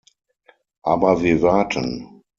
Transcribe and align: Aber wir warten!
Aber 0.81 1.21
wir 1.21 1.43
warten! 1.43 2.23